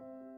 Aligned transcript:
you. 0.00 0.37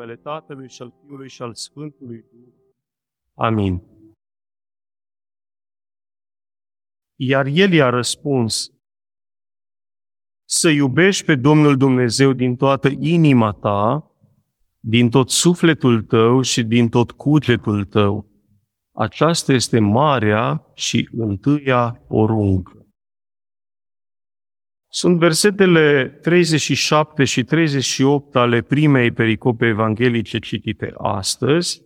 Numele 0.00 0.16
Tatălui 0.16 0.68
și 0.68 0.82
al 0.82 0.92
Fiului 1.00 1.28
și 1.28 1.42
al 1.42 1.54
Sfântului 1.54 2.24
Duh. 2.32 2.52
Amin. 3.34 3.82
Iar 7.14 7.46
el 7.46 7.72
i-a 7.72 7.88
răspuns, 7.88 8.72
să 10.44 10.68
iubești 10.68 11.24
pe 11.24 11.34
Domnul 11.34 11.76
Dumnezeu 11.76 12.32
din 12.32 12.56
toată 12.56 12.88
inima 12.98 13.52
ta, 13.52 14.10
din 14.78 15.10
tot 15.10 15.30
sufletul 15.30 16.02
tău 16.02 16.40
și 16.40 16.62
din 16.62 16.88
tot 16.88 17.10
cugetul 17.10 17.84
tău. 17.84 18.28
Aceasta 18.92 19.52
este 19.52 19.78
marea 19.78 20.70
și 20.74 21.08
întâia 21.12 22.04
poruncă. 22.08 22.79
Sunt 24.92 25.18
versetele 25.18 26.08
37 26.08 27.24
și 27.24 27.44
38 27.44 28.36
ale 28.36 28.62
primei 28.62 29.12
pericope 29.12 29.66
evanghelice 29.66 30.38
citite 30.38 30.92
astăzi, 30.98 31.82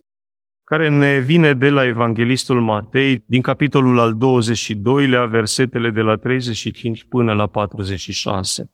care 0.63 0.89
ne 0.89 1.19
vine 1.19 1.53
de 1.53 1.69
la 1.69 1.85
Evanghelistul 1.85 2.61
Matei, 2.61 3.23
din 3.25 3.41
capitolul 3.41 3.99
al 3.99 4.13
22-lea, 4.13 5.29
versetele 5.29 5.89
de 5.89 6.01
la 6.01 6.15
35 6.15 7.03
până 7.03 7.33
la 7.33 7.47
46. 7.47 8.71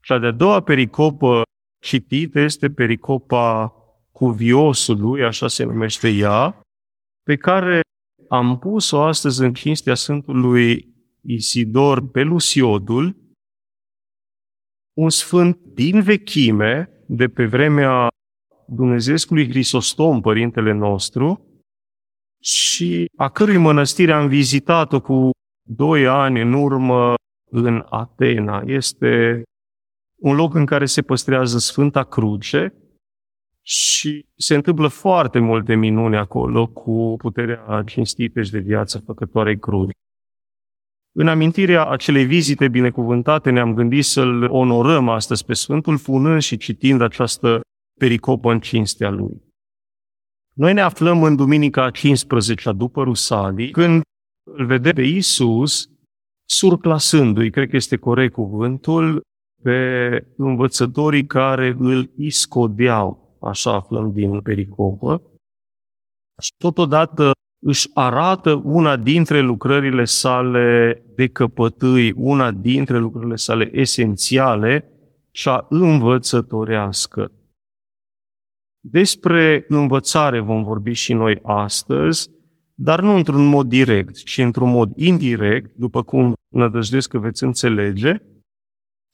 Cea 0.00 0.18
de-a 0.18 0.30
doua 0.30 0.60
pericopă 0.60 1.42
citită 1.82 2.40
este 2.40 2.70
pericopa 2.70 3.74
cuviosului, 4.12 5.24
așa 5.24 5.48
se 5.48 5.64
numește 5.64 6.08
ea, 6.08 6.60
pe 7.22 7.36
care 7.36 7.80
am 8.28 8.58
pus-o 8.58 9.02
astăzi 9.02 9.42
în 9.42 9.54
cinstea 9.54 9.94
Sfântului 9.94 10.94
Isidor 11.20 12.10
Pelusiodul, 12.10 13.24
un 14.96 15.10
sfânt 15.10 15.58
din 15.74 16.00
vechime, 16.02 16.90
de 17.06 17.28
pe 17.28 17.46
vremea 17.46 18.08
Dumnezeescului 18.66 19.48
Hrisostom, 19.48 20.20
părintele 20.20 20.72
nostru, 20.72 21.40
și 22.42 23.10
a 23.16 23.28
cărui 23.28 23.56
mănăstire 23.56 24.12
am 24.12 24.28
vizitat-o 24.28 25.00
cu 25.00 25.30
doi 25.68 26.06
ani 26.06 26.40
în 26.40 26.52
urmă 26.52 27.14
în 27.50 27.86
Atena. 27.90 28.62
Este 28.66 29.42
un 30.20 30.34
loc 30.34 30.54
în 30.54 30.66
care 30.66 30.86
se 30.86 31.02
păstrează 31.02 31.58
Sfânta 31.58 32.04
Cruce 32.04 32.74
și 33.62 34.26
se 34.36 34.54
întâmplă 34.54 34.88
foarte 34.88 35.38
multe 35.38 35.74
minuni 35.74 36.16
acolo 36.16 36.66
cu 36.66 37.14
puterea 37.18 37.82
cinstită 37.86 38.42
și 38.42 38.50
de 38.50 38.58
viață 38.58 38.98
făcătoarei 38.98 39.58
cruci. 39.58 39.92
În 41.18 41.28
amintirea 41.28 41.86
acelei 41.86 42.24
vizite 42.24 42.68
binecuvântate 42.68 43.50
ne-am 43.50 43.74
gândit 43.74 44.04
să-L 44.04 44.42
onorăm 44.42 45.08
astăzi 45.08 45.44
pe 45.44 45.54
Sfântul, 45.54 45.98
punând 45.98 46.40
și 46.40 46.56
citind 46.56 47.00
această 47.00 47.60
pericopă 48.00 48.52
în 48.52 48.60
cinstea 48.60 49.10
Lui. 49.10 49.42
Noi 50.52 50.72
ne 50.72 50.80
aflăm 50.80 51.22
în 51.22 51.36
Duminica 51.36 51.90
15 51.90 52.72
după 52.72 53.02
Rusalii, 53.02 53.70
când 53.70 54.02
îl 54.50 54.66
vede 54.66 54.92
pe 54.92 55.02
Iisus 55.02 55.90
surclasându-i, 56.48 57.50
cred 57.50 57.68
că 57.68 57.76
este 57.76 57.96
corect 57.96 58.32
cuvântul, 58.32 59.20
pe 59.62 60.26
învățătorii 60.36 61.26
care 61.26 61.76
îl 61.78 62.10
iscodeau, 62.16 63.38
așa 63.40 63.74
aflăm 63.74 64.12
din 64.12 64.40
pericopă, 64.40 65.22
și 66.42 66.50
totodată 66.56 67.32
își 67.66 67.90
arată 67.94 68.60
una 68.64 68.96
dintre 68.96 69.40
lucrările 69.40 70.04
sale 70.04 71.02
de 71.14 71.26
căpătâi, 71.26 72.12
una 72.12 72.50
dintre 72.50 72.98
lucrările 72.98 73.36
sale 73.36 73.70
esențiale, 73.72 74.90
cea 75.30 75.66
învățătorească. 75.68 77.32
Despre 78.80 79.64
învățare 79.68 80.40
vom 80.40 80.62
vorbi 80.62 80.92
și 80.92 81.12
noi 81.12 81.38
astăzi, 81.42 82.30
dar 82.74 83.00
nu 83.00 83.14
într-un 83.14 83.46
mod 83.46 83.68
direct, 83.68 84.22
ci 84.22 84.38
într-un 84.38 84.70
mod 84.70 84.92
indirect, 84.96 85.74
după 85.76 86.02
cum 86.02 86.34
nădăjduiesc 86.48 87.08
că 87.08 87.18
veți 87.18 87.44
înțelege, 87.44 88.22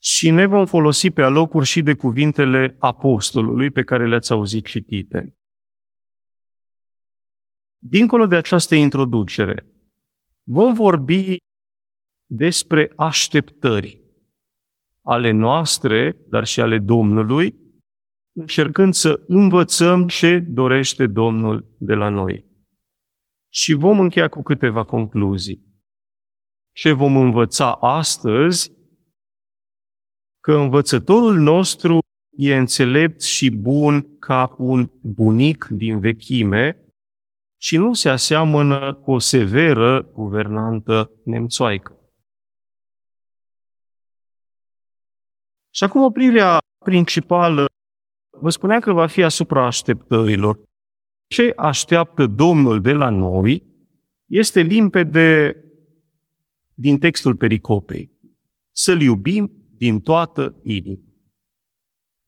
și 0.03 0.31
ne 0.31 0.47
vom 0.47 0.67
folosi 0.67 1.11
pe 1.11 1.23
alocuri 1.23 1.67
și 1.67 1.83
de 1.83 1.95
cuvintele 1.95 2.77
apostolului 2.79 3.71
pe 3.71 3.83
care 3.83 4.09
le-ați 4.09 4.33
auzit 4.33 4.67
citite. 4.67 5.37
Dincolo 7.85 8.27
de 8.27 8.37
această 8.37 8.75
introducere, 8.75 9.67
vom 10.43 10.75
vorbi 10.75 11.37
despre 12.27 12.93
așteptări 12.97 14.01
ale 15.05 15.31
noastre, 15.31 16.17
dar 16.29 16.45
și 16.45 16.61
ale 16.61 16.79
Domnului, 16.79 17.55
încercând 18.33 18.95
să 18.95 19.25
învățăm 19.27 20.07
ce 20.07 20.39
dorește 20.39 21.07
Domnul 21.07 21.77
de 21.79 21.95
la 21.95 22.09
noi. 22.09 22.45
Și 23.53 23.73
vom 23.73 24.01
încheia 24.01 24.29
cu 24.29 24.43
câteva 24.43 24.85
concluzii. 24.85 25.67
Ce 26.73 26.93
vom 26.93 27.17
învăța 27.17 27.73
astăzi? 27.73 28.73
Că 30.41 30.53
învățătorul 30.53 31.39
nostru 31.39 31.99
e 32.37 32.57
înțelept 32.57 33.23
și 33.23 33.51
bun 33.51 34.19
ca 34.19 34.55
un 34.59 34.91
bunic 35.03 35.65
din 35.65 36.01
vechime, 36.01 36.82
și 37.63 37.77
nu 37.77 37.93
se 37.93 38.09
aseamănă 38.09 38.95
cu 38.95 39.11
o 39.11 39.19
severă 39.19 40.03
guvernantă 40.13 41.11
nemțoaică. 41.25 41.99
Și 45.71 45.85
acum 45.85 46.03
oprirea 46.03 46.59
principală, 46.85 47.67
vă 48.31 48.51
spunea 48.51 48.81
că 48.81 48.93
va 48.93 49.07
fi 49.07 49.23
asupra 49.23 49.67
așteptărilor. 49.67 50.63
Ce 51.27 51.53
așteaptă 51.57 52.27
Domnul 52.27 52.81
de 52.81 52.93
la 52.93 53.09
noi 53.09 53.67
este 54.27 54.61
limpede 54.61 55.57
din 56.75 56.99
textul 56.99 57.37
pericopei. 57.37 58.11
Să-L 58.71 59.01
iubim 59.01 59.53
din 59.77 60.01
toată 60.01 60.61
inima. 60.63 61.03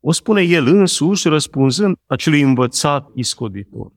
O 0.00 0.12
spune 0.12 0.42
el 0.42 0.66
însuși 0.66 1.28
răspunzând 1.28 1.96
acelui 2.06 2.40
învățat 2.40 3.10
iscoditor. 3.14 3.92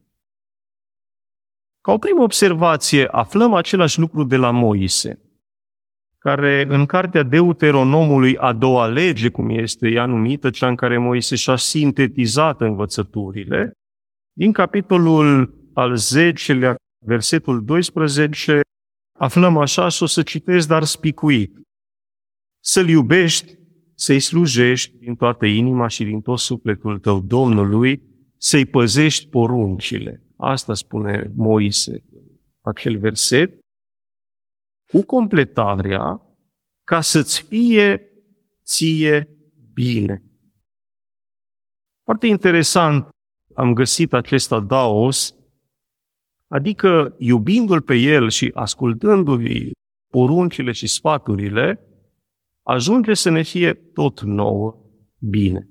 Ca 1.87 1.93
o 1.93 1.97
primă 1.97 2.23
observație, 2.23 3.05
aflăm 3.05 3.53
același 3.53 3.99
lucru 3.99 4.23
de 4.23 4.35
la 4.35 4.51
Moise, 4.51 5.21
care 6.17 6.65
în 6.69 6.85
cartea 6.85 7.23
Deuteronomului 7.23 8.37
a 8.37 8.53
doua 8.53 8.87
lege, 8.87 9.29
cum 9.29 9.49
este 9.49 9.89
ea 9.89 10.05
numită, 10.05 10.49
cea 10.49 10.67
în 10.67 10.75
care 10.75 10.97
Moise 10.97 11.35
și-a 11.35 11.55
sintetizat 11.55 12.61
învățăturile, 12.61 13.71
din 14.33 14.51
capitolul 14.51 15.55
al 15.73 15.97
10-lea, 15.97 16.75
versetul 17.05 17.65
12, 17.65 18.61
aflăm 19.19 19.57
așa 19.57 19.87
și 19.87 20.03
o 20.03 20.05
să 20.05 20.21
citesc, 20.23 20.67
dar 20.67 20.83
spicuit. 20.83 21.53
Să-L 22.63 22.87
iubești, 22.87 23.57
să-i 23.95 24.19
slujești 24.19 24.97
din 24.97 25.15
toată 25.15 25.45
inima 25.45 25.87
și 25.87 26.03
din 26.03 26.21
tot 26.21 26.39
sufletul 26.39 26.99
tău 26.99 27.19
Domnului, 27.19 28.01
să-i 28.37 28.65
păzești 28.65 29.27
poruncile. 29.27 30.26
Asta 30.37 30.73
spune 30.73 31.31
Moise, 31.35 32.03
acel 32.61 32.97
verset, 32.97 33.59
cu 34.91 35.01
completarea 35.01 36.21
ca 36.83 37.01
să-ți 37.01 37.41
fie 37.41 38.11
ție 38.63 39.29
bine. 39.73 40.23
Foarte 42.03 42.27
interesant 42.27 43.09
am 43.55 43.73
găsit 43.73 44.13
acest 44.13 44.51
adaos, 44.51 45.35
adică 46.47 47.15
iubindu-l 47.17 47.81
pe 47.81 47.95
el 47.95 48.29
și 48.29 48.51
ascultându-i 48.53 49.71
poruncile 50.11 50.71
și 50.71 50.87
sfaturile, 50.87 51.81
ajunge 52.63 53.13
să 53.13 53.29
ne 53.29 53.41
fie 53.41 53.73
tot 53.73 54.21
nouă 54.21 54.85
bine. 55.19 55.69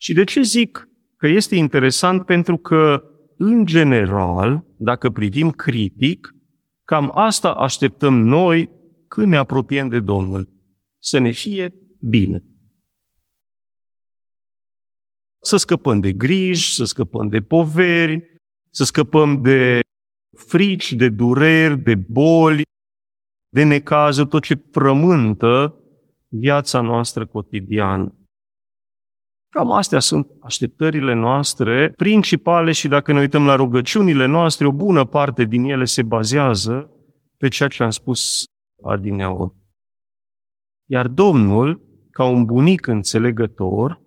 Și 0.00 0.12
de 0.12 0.24
ce 0.24 0.42
zic 0.42 0.88
că 1.16 1.26
este 1.26 1.54
interesant? 1.56 2.26
Pentru 2.26 2.56
că 2.56 3.02
în 3.38 3.66
general, 3.66 4.64
dacă 4.76 5.10
privim 5.10 5.50
critic, 5.50 6.34
cam 6.84 7.10
asta 7.14 7.50
așteptăm 7.50 8.14
noi 8.14 8.70
când 9.08 9.26
ne 9.26 9.36
apropiem 9.36 9.88
de 9.88 10.00
Domnul. 10.00 10.48
Să 10.98 11.18
ne 11.18 11.30
fie 11.30 11.74
bine. 12.00 12.42
să 15.48 15.56
scăpăm 15.56 16.00
de 16.00 16.12
griji, 16.12 16.74
să 16.74 16.84
scăpăm 16.84 17.28
de 17.28 17.40
poveri, 17.40 18.40
să 18.70 18.84
scăpăm 18.84 19.42
de 19.42 19.80
frici, 20.36 20.92
de 20.92 21.08
dureri, 21.08 21.78
de 21.78 21.94
boli, 21.94 22.62
de 23.48 23.62
necazuri, 23.62 24.28
tot 24.28 24.42
ce 24.42 24.64
frământă 24.70 25.74
viața 26.28 26.80
noastră 26.80 27.26
cotidiană. 27.26 28.17
Cam 29.50 29.72
astea 29.72 29.98
sunt 29.98 30.26
așteptările 30.40 31.14
noastre 31.14 31.92
principale 31.96 32.72
și 32.72 32.88
dacă 32.88 33.12
ne 33.12 33.20
uităm 33.20 33.44
la 33.46 33.54
rugăciunile 33.54 34.26
noastre, 34.26 34.66
o 34.66 34.72
bună 34.72 35.04
parte 35.04 35.44
din 35.44 35.64
ele 35.64 35.84
se 35.84 36.02
bazează 36.02 36.90
pe 37.36 37.48
ceea 37.48 37.68
ce 37.68 37.82
am 37.82 37.90
spus 37.90 38.44
adineauri. 38.82 39.54
Iar 40.84 41.08
Domnul, 41.08 41.82
ca 42.10 42.24
un 42.24 42.44
bunic 42.44 42.86
înțelegător, 42.86 44.00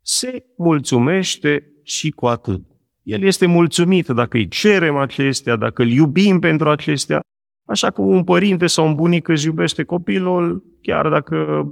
se 0.00 0.44
mulțumește 0.56 1.72
și 1.82 2.10
cu 2.10 2.26
atât. 2.26 2.60
El 3.02 3.22
este 3.22 3.46
mulțumit 3.46 4.06
dacă 4.06 4.36
îi 4.36 4.48
cerem 4.48 4.96
acestea, 4.96 5.56
dacă 5.56 5.82
îl 5.82 5.88
iubim 5.88 6.38
pentru 6.38 6.68
acestea, 6.68 7.20
așa 7.68 7.90
cum 7.90 8.06
un 8.06 8.24
părinte 8.24 8.66
sau 8.66 8.86
un 8.86 8.94
bunic 8.94 9.28
își 9.28 9.46
iubește 9.46 9.84
copilul, 9.84 10.64
chiar 10.82 11.08
dacă 11.08 11.68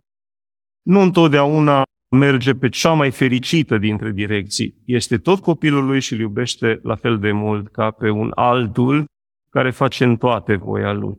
nu 0.83 1.01
întotdeauna 1.01 1.83
merge 2.09 2.55
pe 2.55 2.69
cea 2.69 2.93
mai 2.93 3.11
fericită 3.11 3.79
dintre 3.79 4.11
direcții. 4.11 4.83
Este 4.85 5.19
tot 5.19 5.41
copilul 5.41 5.87
lui 5.87 6.01
și 6.01 6.13
îl 6.13 6.19
iubește 6.19 6.81
la 6.83 6.95
fel 6.95 7.19
de 7.19 7.33
mult 7.33 7.69
ca 7.73 7.91
pe 7.91 8.11
un 8.11 8.31
altul 8.35 9.05
care 9.49 9.71
face 9.71 10.05
în 10.05 10.17
toate 10.17 10.57
voia 10.57 10.93
lui. 10.93 11.19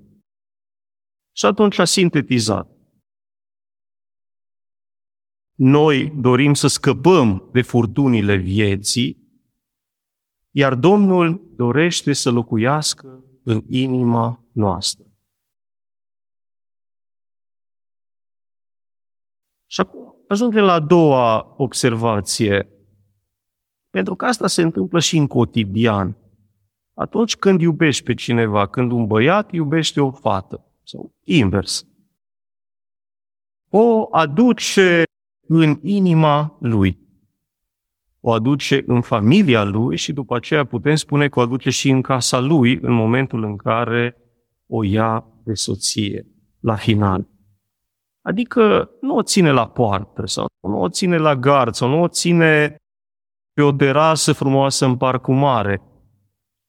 Și 1.31 1.45
atunci 1.45 1.77
a 1.77 1.85
sintetizat. 1.85 2.69
Noi 5.53 6.09
dorim 6.09 6.53
să 6.53 6.67
scăpăm 6.67 7.49
de 7.51 7.61
furtunile 7.61 8.35
vieții, 8.35 9.17
iar 10.51 10.75
Domnul 10.75 11.51
dorește 11.55 12.13
să 12.13 12.29
locuiască 12.29 13.23
în 13.43 13.63
inima 13.67 14.43
noastră. 14.51 15.05
Și 19.65 19.79
acum 19.81 20.08
ajungem 20.29 20.63
la 20.63 20.73
a 20.73 20.79
doua 20.79 21.53
observație. 21.57 22.69
Pentru 23.89 24.15
că 24.15 24.25
asta 24.25 24.47
se 24.47 24.61
întâmplă 24.61 24.99
și 24.99 25.17
în 25.17 25.27
cotidian. 25.27 26.17
Atunci 26.93 27.35
când 27.35 27.61
iubești 27.61 28.03
pe 28.03 28.13
cineva, 28.13 28.67
când 28.67 28.91
un 28.91 29.07
băiat 29.07 29.51
iubește 29.51 30.01
o 30.01 30.11
fată, 30.11 30.65
sau 30.83 31.15
invers, 31.23 31.87
o 33.69 34.07
aduce 34.11 35.03
în 35.47 35.79
inima 35.81 36.57
lui. 36.59 36.99
O 38.19 38.31
aduce 38.31 38.83
în 38.85 39.01
familia 39.01 39.63
lui 39.63 39.97
și 39.97 40.13
după 40.13 40.35
aceea 40.35 40.65
putem 40.65 40.95
spune 40.95 41.29
că 41.29 41.39
o 41.39 41.41
aduce 41.41 41.69
și 41.69 41.89
în 41.89 42.01
casa 42.01 42.39
lui 42.39 42.79
în 42.81 42.93
momentul 42.93 43.43
în 43.43 43.57
care 43.57 44.17
o 44.67 44.83
ia 44.83 45.19
pe 45.43 45.53
soție, 45.53 46.25
la 46.59 46.75
final. 46.75 47.27
Adică 48.29 48.89
nu 49.01 49.15
o 49.15 49.23
ține 49.23 49.51
la 49.51 49.67
poartă 49.67 50.25
sau 50.25 50.45
nu 50.61 50.81
o 50.81 50.89
ține 50.89 51.17
la 51.17 51.35
gard 51.35 51.73
sau 51.73 51.89
nu 51.89 52.01
o 52.01 52.07
ține 52.07 52.75
pe 53.53 53.61
o 53.61 53.71
terasă 53.71 54.33
frumoasă 54.33 54.85
în 54.85 54.97
parcul 54.97 55.35
mare, 55.35 55.81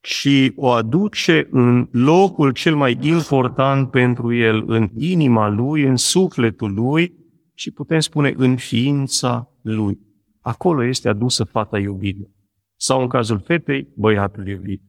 și 0.03 0.53
o 0.57 0.69
aduce 0.69 1.49
în 1.51 1.89
locul 1.93 2.53
cel 2.53 2.77
mai 2.77 2.99
important 3.01 3.91
pentru 3.91 4.35
el, 4.35 4.65
în 4.67 4.91
inima 4.97 5.49
lui, 5.49 5.83
în 5.83 5.97
sufletul 5.97 6.75
lui 6.75 7.15
și 7.55 7.71
putem 7.71 8.01
spune 8.01 8.35
în 8.37 8.57
ființa 8.57 9.53
lui. 9.63 9.99
Acolo 10.41 10.85
este 10.85 11.09
adusă 11.09 11.45
fata 11.45 11.79
iubită. 11.79 12.31
Sau 12.77 13.01
în 13.01 13.09
cazul 13.09 13.41
fetei, 13.41 13.89
băiatul 13.97 14.49
iubit. 14.49 14.83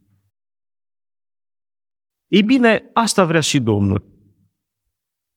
Ei 2.27 2.43
bine, 2.43 2.89
asta 2.93 3.25
vrea 3.25 3.39
și 3.39 3.59
Domnul. 3.59 4.10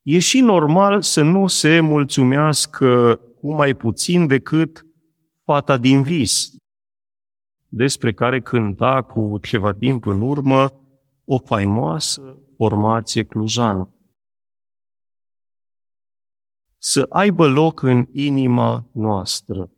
E 0.07 0.19
și 0.19 0.41
normal 0.41 1.03
să 1.03 1.23
nu 1.23 1.47
se 1.47 1.81
mulțumească 1.81 3.21
cu 3.41 3.55
mai 3.55 3.75
puțin 3.75 4.27
decât 4.27 4.87
fata 5.45 5.77
din 5.77 6.03
vis, 6.03 6.51
despre 7.69 8.13
care 8.13 8.41
cânta 8.41 9.03
cu 9.03 9.39
ceva 9.39 9.73
timp 9.73 10.07
în 10.07 10.21
urmă 10.21 10.73
o 11.25 11.39
faimoasă 11.39 12.39
formație 12.57 13.25
clujană. 13.25 13.95
Să 16.79 17.07
aibă 17.09 17.47
loc 17.47 17.83
în 17.83 18.07
inima 18.13 18.89
noastră. 18.93 19.71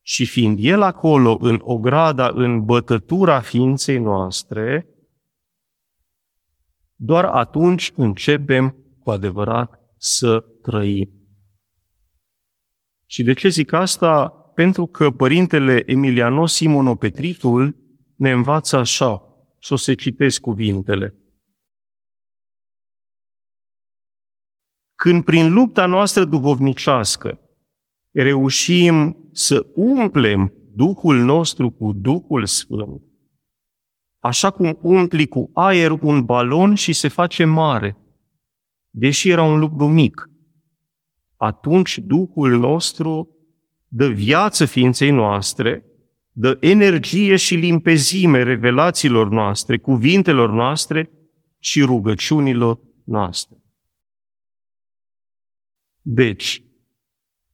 Și 0.00 0.26
fiind 0.26 0.58
El 0.60 0.82
acolo, 0.82 1.36
în 1.40 1.60
ograda, 1.62 2.28
în 2.34 2.64
bătătura 2.64 3.40
ființei 3.40 3.98
noastre, 3.98 4.86
doar 6.94 7.24
atunci 7.24 7.92
începem 7.96 8.81
cu 9.02 9.10
adevărat 9.10 9.80
să 9.96 10.44
trăim. 10.62 11.10
Și 13.06 13.22
de 13.22 13.32
ce 13.32 13.48
zic 13.48 13.72
asta? 13.72 14.28
Pentru 14.54 14.86
că 14.86 15.10
părintele 15.10 15.82
Emiliano 15.86 16.46
Simonopetritul 16.46 17.76
ne 18.16 18.30
învață 18.30 18.76
așa, 18.76 19.22
să 19.60 19.74
o 19.74 19.76
se 19.76 19.94
citesc 19.94 20.40
cuvintele. 20.40 21.16
Când 24.94 25.24
prin 25.24 25.52
lupta 25.52 25.86
noastră 25.86 26.24
duhovnicească 26.24 27.40
reușim 28.12 29.16
să 29.32 29.66
umplem 29.74 30.52
Duhul 30.74 31.16
nostru 31.16 31.70
cu 31.70 31.92
Duhul 31.92 32.46
Sfânt, 32.46 33.02
așa 34.18 34.50
cum 34.50 34.78
umpli 34.82 35.26
cu 35.26 35.50
aer 35.54 35.90
un 35.90 36.24
balon 36.24 36.74
și 36.74 36.92
se 36.92 37.08
face 37.08 37.44
mare, 37.44 37.96
deși 38.94 39.30
era 39.30 39.42
un 39.42 39.58
lucru 39.58 39.86
mic, 39.86 40.30
atunci 41.36 41.98
Duhul 41.98 42.58
nostru 42.58 43.36
dă 43.88 44.08
viață 44.08 44.64
ființei 44.64 45.10
noastre, 45.10 45.84
dă 46.32 46.56
energie 46.60 47.36
și 47.36 47.54
limpezime 47.54 48.42
revelațiilor 48.42 49.28
noastre, 49.30 49.78
cuvintelor 49.78 50.50
noastre 50.50 51.10
și 51.58 51.82
rugăciunilor 51.82 52.80
noastre. 53.04 53.56
Deci, 56.00 56.64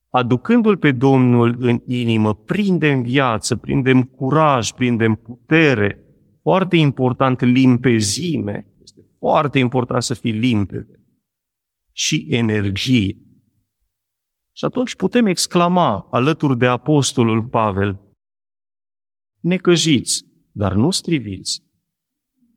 aducându-L 0.09 0.77
pe 0.77 0.93
Domnul 0.93 1.57
în 1.59 1.83
inimă, 1.87 2.35
prindem 2.35 3.03
viață, 3.03 3.57
prindem 3.57 4.03
curaj, 4.03 4.71
prindem 4.71 5.15
putere, 5.15 6.03
foarte 6.43 6.77
important, 6.77 7.41
limpezime, 7.41 8.67
este 8.83 9.01
foarte 9.19 9.59
important 9.59 10.03
să 10.03 10.15
fii 10.15 10.33
limpede, 10.33 10.98
și 11.99 12.27
energie. 12.29 13.17
Și 14.53 14.65
atunci 14.65 14.95
putem 14.95 15.27
exclama 15.27 16.09
alături 16.11 16.59
de 16.59 16.67
apostolul 16.67 17.45
Pavel, 17.45 18.01
necăjiți, 19.41 20.25
dar 20.53 20.75
nu 20.75 20.91
striviți, 20.91 21.63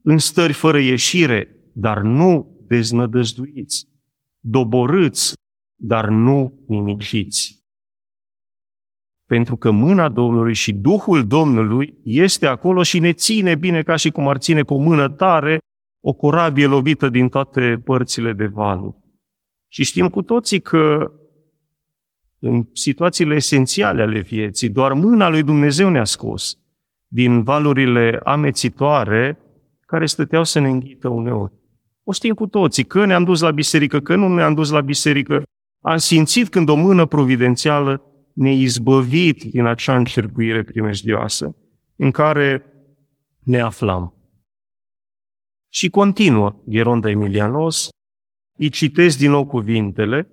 în 0.04 0.18
stări 0.18 0.54
fără 0.54 0.80
ieșire, 0.80 1.56
dar 1.74 2.02
nu 2.02 2.60
deznădăjduiți, 2.68 3.88
doborâți, 4.40 5.34
dar 5.76 6.10
nu 6.10 6.64
nimiciți. 6.68 7.64
Pentru 9.26 9.58
că 9.58 9.72
mâna 9.72 10.10
Domnului 10.10 10.54
și 10.54 10.74
Duhul 10.74 11.28
Domnului 11.28 12.00
este 12.04 12.46
acolo 12.46 12.84
și 12.84 13.00
ne 13.00 13.14
ține 13.14 13.56
bine 13.56 13.84
ca 13.84 13.96
și 13.96 14.10
cum 14.10 14.28
ar 14.28 14.38
ține 14.38 14.64
cu 14.64 14.74
o 14.74 14.82
mână 14.82 15.10
tare 15.10 15.60
o 16.04 16.14
corabie 16.14 16.66
lovită 16.66 17.10
din 17.10 17.30
toate 17.30 17.82
părțile 17.84 18.34
de 18.34 18.46
valuri. 18.46 19.01
Și 19.74 19.84
știm 19.84 20.10
cu 20.10 20.22
toții 20.22 20.60
că 20.62 21.12
în 22.40 22.68
situațiile 22.74 23.36
esențiale 23.36 24.02
ale 24.02 24.20
vieții. 24.20 24.70
Doar 24.70 24.94
mâna 24.94 25.30
lui 25.30 25.44
Dumnezeu 25.44 25.90
ne-a 25.90 26.04
scos 26.04 26.58
din 27.08 27.44
valurile 27.44 28.20
amețitoare 28.24 29.40
care 29.86 30.06
stăteau 30.06 30.44
să 30.44 30.60
ne 30.60 30.70
înghită 30.70 31.08
uneori. 31.08 31.54
O 32.04 32.12
știm 32.12 32.34
cu 32.34 32.48
toții, 32.48 32.84
că 32.84 33.06
ne-am 33.06 33.24
dus 33.24 33.42
la 33.42 33.52
biserică, 33.52 34.00
că 34.00 34.16
nu 34.16 34.34
ne-am 34.34 34.54
dus 34.54 34.70
la 34.70 34.82
biserică. 34.82 35.44
Am 35.82 35.98
simțit 35.98 36.50
când 36.50 36.70
o 36.70 36.76
mână 36.76 37.06
providențială 37.06 38.02
ne 38.34 38.54
izbăvit 38.54 39.44
din 39.44 39.66
acea 39.66 39.98
încercuire 39.98 40.64
primejdioasă 40.64 41.56
în 41.96 42.12
care 42.12 42.66
ne 43.40 43.60
aflam. 43.60 44.14
Și 45.70 45.90
continuă 45.90 46.62
Gheronda 46.66 47.10
Emilianos, 47.10 47.90
îi 48.62 48.70
citesc 48.70 49.18
din 49.18 49.30
nou 49.30 49.46
cuvintele, 49.46 50.32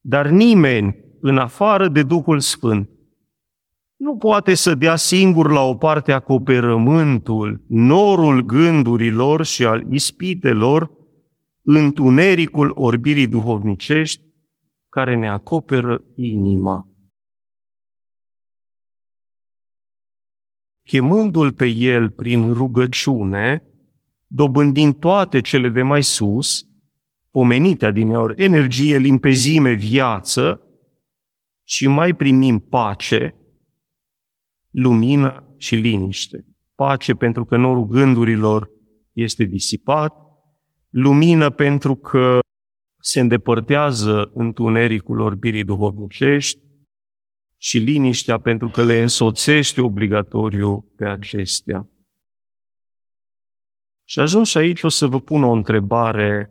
dar 0.00 0.28
nimeni 0.28 0.96
în 1.20 1.38
afară 1.38 1.88
de 1.88 2.02
Duhul 2.02 2.40
Sfânt. 2.40 2.90
Nu 3.96 4.16
poate 4.16 4.54
să 4.54 4.74
dea 4.74 4.96
singur 4.96 5.50
la 5.50 5.60
o 5.60 5.74
parte 5.74 6.12
acoperământul, 6.12 7.64
norul 7.68 8.40
gândurilor 8.40 9.44
și 9.44 9.64
al 9.64 9.86
ispitelor, 9.90 10.90
întunericul 11.62 12.72
orbirii 12.74 13.26
duhovnicești 13.26 14.22
care 14.88 15.16
ne 15.16 15.28
acoperă 15.28 16.02
inima. 16.16 16.86
chemându-l 20.84 21.52
pe 21.52 21.66
el 21.66 22.10
prin 22.10 22.52
rugăciune, 22.52 23.62
dobândind 24.26 24.94
toate 24.94 25.40
cele 25.40 25.68
de 25.68 25.82
mai 25.82 26.02
sus, 26.02 26.66
pomenite 27.32 27.86
adineori, 27.86 28.42
energie, 28.42 28.96
limpezime, 28.96 29.72
viață, 29.72 30.60
și 31.64 31.86
mai 31.86 32.14
primim 32.14 32.58
pace, 32.58 33.34
lumină 34.70 35.54
și 35.56 35.74
liniște. 35.74 36.46
Pace 36.74 37.14
pentru 37.14 37.44
că 37.44 37.56
norul 37.56 37.86
gândurilor 37.86 38.70
este 39.12 39.44
disipat, 39.44 40.14
lumină 40.90 41.50
pentru 41.50 41.96
că 41.96 42.38
se 43.00 43.20
îndepărtează 43.20 44.30
întunericul 44.34 45.20
orbirii 45.20 45.64
duhovnicești 45.64 46.60
și 47.56 47.78
liniștea 47.78 48.38
pentru 48.38 48.68
că 48.68 48.84
le 48.84 49.02
însoțește 49.02 49.80
obligatoriu 49.80 50.92
pe 50.96 51.04
acestea. 51.04 51.88
Și 54.04 54.18
ajuns 54.20 54.54
aici 54.54 54.82
o 54.82 54.88
să 54.88 55.06
vă 55.06 55.20
pun 55.20 55.42
o 55.42 55.52
întrebare 55.52 56.50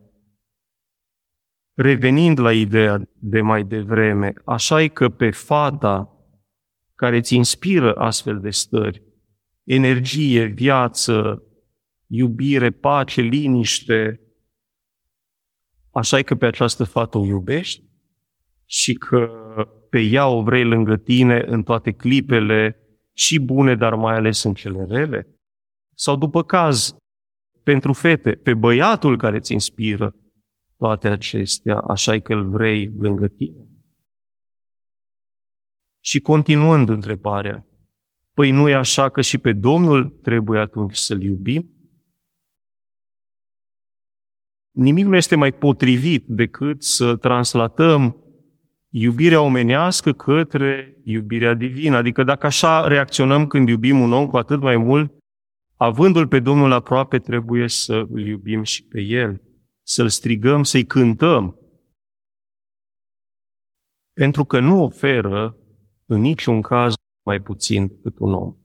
revenind 1.82 2.40
la 2.40 2.54
ideea 2.54 3.10
de 3.20 3.42
mai 3.42 3.64
devreme, 3.64 4.34
așa 4.46 4.82
e 4.82 4.88
că 4.88 5.10
pe 5.10 5.32
fata 5.32 6.16
care 6.96 7.18
îți 7.18 7.36
inspiră 7.36 7.94
astfel 7.94 8.40
de 8.40 8.50
stări, 8.50 9.04
energie, 9.64 10.44
viață, 10.44 11.44
iubire, 12.08 12.72
pace, 12.72 13.22
liniște, 13.22 14.22
așa 15.92 16.18
e 16.18 16.22
că 16.24 16.36
pe 16.36 16.46
această 16.46 16.84
fată 16.84 17.18
o 17.18 17.26
iubești 17.26 17.84
și 18.66 18.94
că 18.94 19.30
pe 19.90 20.00
ea 20.00 20.28
o 20.28 20.44
vrei 20.44 20.64
lângă 20.64 20.98
tine 20.98 21.44
în 21.46 21.64
toate 21.64 21.92
clipele 21.92 22.76
și 23.14 23.40
bune, 23.40 23.76
dar 23.76 23.96
mai 23.96 24.16
ales 24.16 24.44
în 24.44 24.54
cele 24.54 24.86
rele? 24.90 25.28
Sau 25.94 26.16
după 26.16 26.44
caz, 26.44 26.96
pentru 27.64 27.94
fete, 27.94 28.32
pe 28.32 28.54
băiatul 28.54 29.18
care 29.18 29.36
îți 29.36 29.54
inspiră 29.54 30.16
toate 30.82 31.08
acestea, 31.08 31.78
așa 31.78 32.20
că 32.20 32.34
îl 32.34 32.50
vrei 32.50 32.92
lângă 33.00 33.28
tine? 33.28 33.68
Și 36.00 36.20
continuând 36.20 36.90
întrebarea, 36.90 37.66
păi 38.34 38.52
nu 38.52 38.70
e 38.70 38.74
așa 38.74 39.10
că 39.10 39.22
și 39.22 39.38
pe 39.38 39.54
Domnul 39.54 40.10
trebuie 40.10 40.60
atunci 40.60 40.96
să-L 40.96 41.22
iubim? 41.22 41.70
Nimic 44.72 45.06
nu 45.06 45.16
este 45.16 45.36
mai 45.36 45.52
potrivit 45.52 46.26
decât 46.28 46.84
să 46.84 47.16
translatăm 47.16 48.18
iubirea 48.90 49.42
omenească 49.42 50.12
către 50.12 50.98
iubirea 51.04 51.54
divină. 51.54 51.96
Adică 51.96 52.24
dacă 52.24 52.46
așa 52.46 52.88
reacționăm 52.88 53.48
când 53.48 53.70
iubim 53.70 54.00
un 54.00 54.14
om, 54.14 54.28
cu 54.28 54.38
atât 54.38 54.62
mai 54.62 54.78
mult, 54.78 55.14
avându-l 55.76 56.28
pe 56.28 56.40
Domnul 56.40 56.72
aproape, 56.72 57.20
trebuie 57.20 57.68
să 57.68 58.06
îl 58.10 58.28
iubim 58.28 58.64
și 58.64 58.84
pe 58.84 59.02
el, 59.02 59.42
să-l 59.84 60.10
strigăm, 60.10 60.64
să-i 60.64 60.86
cântăm. 60.86 61.60
Pentru 64.14 64.46
că 64.46 64.60
nu 64.60 64.84
oferă 64.84 65.58
în 66.06 66.22
niciun 66.22 66.62
caz 66.62 66.94
mai 67.26 67.42
puțin 67.42 67.88
decât 67.88 68.20
un 68.20 68.34
om. 68.34 68.56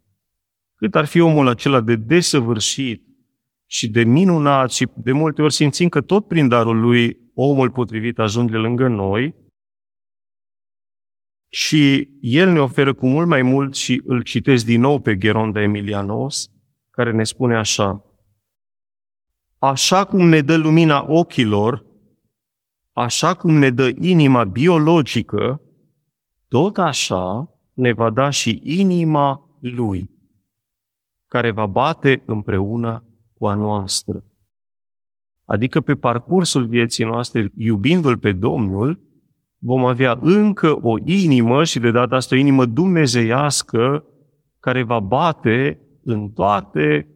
Cât 0.74 0.94
ar 0.94 1.04
fi 1.04 1.20
omul 1.20 1.48
acela 1.48 1.80
de 1.80 1.96
desăvârșit 1.96 3.06
și 3.66 3.88
de 3.90 4.02
minunat 4.02 4.70
și 4.70 4.88
de 4.96 5.12
multe 5.12 5.42
ori 5.42 5.52
simțim 5.52 5.88
că 5.88 6.00
tot 6.00 6.26
prin 6.26 6.48
darul 6.48 6.80
lui 6.80 7.18
omul 7.34 7.70
potrivit 7.70 8.18
ajunge 8.18 8.56
lângă 8.56 8.88
noi 8.88 9.34
și 11.48 12.08
el 12.20 12.52
ne 12.52 12.60
oferă 12.60 12.94
cu 12.94 13.06
mult 13.06 13.26
mai 13.28 13.42
mult 13.42 13.74
și 13.74 14.02
îl 14.04 14.22
citesc 14.22 14.64
din 14.64 14.80
nou 14.80 15.00
pe 15.00 15.16
Geronda 15.16 15.62
Emilianos, 15.62 16.50
care 16.90 17.12
ne 17.12 17.24
spune 17.24 17.56
așa, 17.56 18.04
Așa 19.66 20.04
cum 20.04 20.28
ne 20.28 20.40
dă 20.40 20.56
lumina 20.56 21.04
ochilor, 21.08 21.84
așa 22.92 23.34
cum 23.34 23.54
ne 23.54 23.70
dă 23.70 23.90
inima 24.00 24.44
biologică, 24.44 25.60
tot 26.48 26.78
așa 26.78 27.50
ne 27.72 27.92
va 27.92 28.10
da 28.10 28.30
și 28.30 28.60
inima 28.64 29.50
Lui, 29.60 30.10
care 31.28 31.50
va 31.50 31.66
bate 31.66 32.22
împreună 32.26 33.04
cu 33.34 33.46
a 33.46 33.54
noastră. 33.54 34.24
Adică 35.44 35.80
pe 35.80 35.94
parcursul 35.94 36.66
vieții 36.66 37.04
noastre, 37.04 37.52
iubindu-L 37.56 38.18
pe 38.18 38.32
Domnul, 38.32 39.00
vom 39.58 39.84
avea 39.84 40.18
încă 40.20 40.78
o 40.82 40.98
inimă 41.04 41.64
și 41.64 41.78
de 41.78 41.90
data 41.90 42.16
asta 42.16 42.34
o 42.34 42.38
inimă 42.38 42.64
dumnezeiască 42.64 44.04
care 44.60 44.82
va 44.82 45.00
bate 45.00 45.80
în 46.02 46.30
toate 46.30 47.15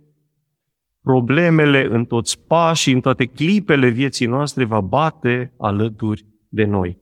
problemele, 1.02 1.85
în 1.85 2.04
toți 2.04 2.40
pașii, 2.40 2.92
în 2.92 3.00
toate 3.00 3.26
clipele 3.26 3.88
vieții 3.88 4.26
noastre, 4.26 4.64
va 4.64 4.80
bate 4.80 5.54
alături 5.59 6.26
de 6.49 6.64
noi. 6.64 6.99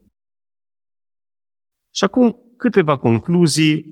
Și 1.95 2.05
acum 2.05 2.37
câteva 2.57 2.97
concluzii. 2.97 3.89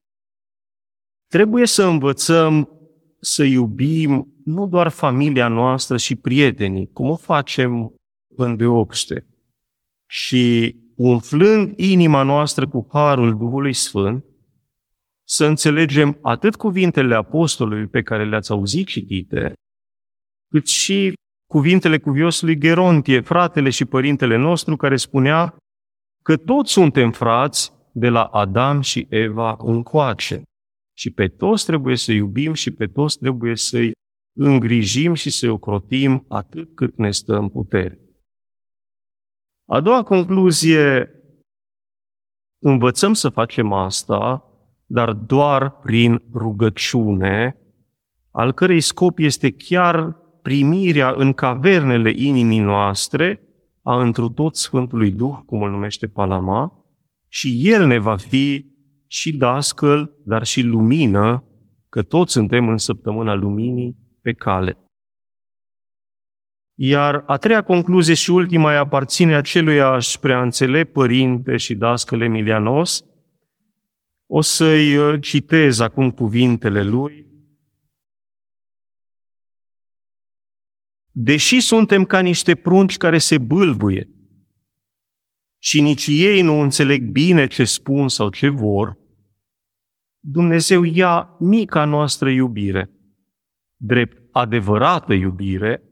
Trebuie 1.26 1.66
să 1.66 1.84
învățăm 1.84 2.68
să 3.20 3.44
iubim 3.44 4.34
nu 4.44 4.66
doar 4.66 4.88
familia 4.88 5.48
noastră 5.48 5.96
și 5.96 6.16
prietenii, 6.16 6.90
cum 6.92 7.08
o 7.08 7.16
facem 7.16 7.94
în 8.36 8.56
deopște, 8.56 9.26
și 10.06 10.76
umflând 10.96 11.78
inima 11.78 12.22
noastră 12.22 12.68
cu 12.68 12.86
harul 12.92 13.36
Duhului 13.36 13.72
Sfânt, 13.72 14.24
să 15.28 15.44
înțelegem 15.44 16.18
atât 16.22 16.56
cuvintele 16.56 17.14
apostolului 17.14 17.86
pe 17.86 18.02
care 18.02 18.24
le-ați 18.24 18.50
auzit 18.50 18.86
citite, 18.86 19.52
cât 20.48 20.66
și 20.66 21.12
cuvintele 21.46 21.98
cuviosului 21.98 22.58
Gerontie, 22.58 23.20
fratele 23.20 23.70
și 23.70 23.84
părintele 23.84 24.36
nostru, 24.36 24.76
care 24.76 24.96
spunea 24.96 25.56
că 26.22 26.36
toți 26.36 26.72
suntem 26.72 27.12
frați 27.12 27.72
de 27.92 28.08
la 28.08 28.24
Adam 28.24 28.80
și 28.80 29.06
Eva 29.10 29.56
încoace. 29.58 30.42
Și 30.96 31.10
pe 31.10 31.28
toți 31.28 31.64
trebuie 31.64 31.96
să 31.96 32.12
iubim 32.12 32.52
și 32.52 32.70
pe 32.70 32.86
toți 32.86 33.18
trebuie 33.18 33.56
să-i 33.56 33.92
îngrijim 34.38 35.14
și 35.14 35.30
să-i 35.30 35.48
ocrotim 35.48 36.24
atât 36.28 36.74
cât 36.74 36.96
ne 36.96 37.10
stă 37.10 37.36
în 37.36 37.48
putere. 37.48 38.00
A 39.68 39.80
doua 39.80 40.02
concluzie, 40.02 41.10
învățăm 42.62 43.12
să 43.12 43.28
facem 43.28 43.72
asta, 43.72 44.44
dar 44.86 45.12
doar 45.12 45.70
prin 45.70 46.22
rugăciune, 46.32 47.56
al 48.30 48.52
cărei 48.52 48.80
scop 48.80 49.18
este 49.18 49.52
chiar 49.52 50.16
primirea 50.46 51.12
în 51.16 51.32
cavernele 51.32 52.12
inimii 52.16 52.58
noastre 52.58 53.40
a 53.82 54.00
întru 54.00 54.28
tot 54.28 54.56
Sfântului 54.56 55.10
Duh, 55.10 55.38
cum 55.46 55.62
îl 55.62 55.70
numește 55.70 56.06
Palama, 56.06 56.84
și 57.28 57.68
El 57.68 57.86
ne 57.86 57.98
va 57.98 58.16
fi 58.16 58.66
și 59.06 59.36
dascăl, 59.36 60.10
dar 60.24 60.44
și 60.44 60.62
lumină, 60.62 61.44
că 61.88 62.02
toți 62.02 62.32
suntem 62.32 62.68
în 62.68 62.76
săptămâna 62.76 63.34
luminii 63.34 63.96
pe 64.22 64.32
cale. 64.32 64.78
Iar 66.74 67.22
a 67.26 67.36
treia 67.36 67.62
concluzie 67.62 68.14
și 68.14 68.30
ultima 68.30 68.78
aparține 68.78 69.34
aceluiași 69.34 70.18
preanțelept 70.18 70.92
părinte 70.92 71.56
și 71.56 71.74
dascăl 71.74 72.20
Emilianos. 72.20 73.04
O 74.26 74.40
să-i 74.40 74.96
uh, 74.96 75.20
citez 75.20 75.78
acum 75.78 76.10
cuvintele 76.10 76.82
lui. 76.82 77.26
Deși 81.18 81.60
suntem 81.60 82.04
ca 82.04 82.20
niște 82.20 82.54
prunci 82.54 82.96
care 82.96 83.18
se 83.18 83.38
bâlbuie 83.38 84.08
și 85.58 85.80
nici 85.80 86.06
ei 86.06 86.42
nu 86.42 86.60
înțeleg 86.60 87.02
bine 87.02 87.46
ce 87.46 87.64
spun 87.64 88.08
sau 88.08 88.30
ce 88.30 88.48
vor, 88.48 88.98
Dumnezeu 90.20 90.82
ia 90.82 91.36
mica 91.38 91.84
noastră 91.84 92.28
iubire, 92.28 92.90
drept 93.76 94.28
adevărată 94.32 95.12
iubire, 95.12 95.82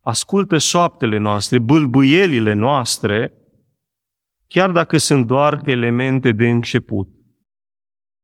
ascultă 0.00 0.58
șoaptele 0.58 1.18
noastre, 1.18 1.58
bâlbâielile 1.58 2.52
noastre, 2.52 3.32
chiar 4.46 4.70
dacă 4.70 4.98
sunt 4.98 5.26
doar 5.26 5.62
elemente 5.64 6.32
de 6.32 6.48
început. 6.48 7.08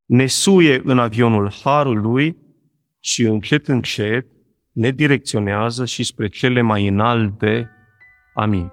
Ne 0.04 0.26
suie 0.26 0.80
în 0.84 0.98
avionul 0.98 1.52
Harului 1.62 2.36
și 3.00 3.22
încet, 3.22 3.68
încet 3.68 4.31
ne 4.72 4.90
direcționează 4.90 5.84
și 5.84 6.04
spre 6.04 6.28
cele 6.28 6.60
mai 6.60 6.86
înalte. 6.86 7.70
Amin. 8.34 8.72